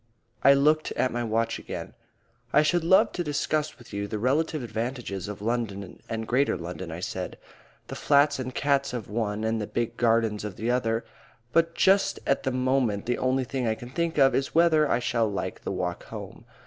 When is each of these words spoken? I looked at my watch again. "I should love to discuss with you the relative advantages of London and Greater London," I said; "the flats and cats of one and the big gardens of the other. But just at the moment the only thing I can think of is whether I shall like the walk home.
I 0.43 0.55
looked 0.55 0.91
at 0.93 1.11
my 1.11 1.23
watch 1.23 1.59
again. 1.59 1.93
"I 2.51 2.63
should 2.63 2.83
love 2.83 3.11
to 3.11 3.23
discuss 3.23 3.77
with 3.77 3.93
you 3.93 4.07
the 4.07 4.17
relative 4.17 4.63
advantages 4.63 5.27
of 5.27 5.43
London 5.43 5.99
and 6.09 6.27
Greater 6.27 6.57
London," 6.57 6.89
I 6.89 7.01
said; 7.01 7.37
"the 7.85 7.93
flats 7.93 8.39
and 8.39 8.55
cats 8.55 8.93
of 8.93 9.11
one 9.11 9.43
and 9.43 9.61
the 9.61 9.67
big 9.67 9.97
gardens 9.97 10.43
of 10.43 10.55
the 10.55 10.71
other. 10.71 11.05
But 11.53 11.75
just 11.75 12.17
at 12.25 12.41
the 12.41 12.51
moment 12.51 13.05
the 13.05 13.19
only 13.19 13.43
thing 13.43 13.67
I 13.67 13.75
can 13.75 13.89
think 13.91 14.17
of 14.17 14.33
is 14.33 14.55
whether 14.55 14.89
I 14.89 14.97
shall 14.97 15.31
like 15.31 15.61
the 15.61 15.71
walk 15.71 16.05
home. 16.05 16.45